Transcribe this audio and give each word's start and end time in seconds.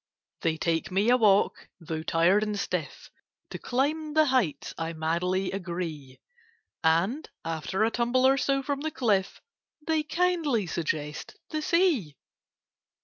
They 0.41 0.57
take 0.57 0.89
me 0.89 1.11
a 1.11 1.17
walk: 1.17 1.69
though 1.79 2.01
tired 2.01 2.41
and 2.41 2.57
stiff, 2.59 3.11
To 3.51 3.59
climb 3.59 4.15
the 4.15 4.25
heights 4.25 4.73
I 4.75 4.93
madly 4.93 5.51
agree; 5.51 6.19
And, 6.83 7.29
after 7.45 7.83
a 7.83 7.91
tumble 7.91 8.25
or 8.25 8.37
so 8.37 8.63
from 8.63 8.79
the 8.81 8.89
cliff, 8.89 9.41
They 9.85 10.01
kindly 10.01 10.65
suggest 10.65 11.37
the 11.51 11.61
Sea. 11.61 12.15